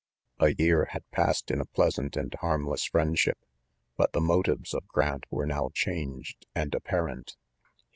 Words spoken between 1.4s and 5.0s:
in a pleasant and harmless friendship j but the motives of